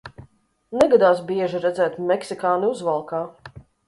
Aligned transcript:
Negadās 0.77 1.19
bieži 1.31 1.61
redzēt 1.65 1.99
meksikāni 2.13 2.71
uzvalkā. 2.77 3.21